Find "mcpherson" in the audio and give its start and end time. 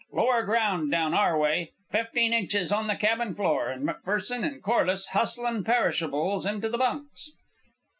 3.87-4.43